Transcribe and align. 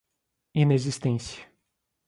inexistência 0.55 1.37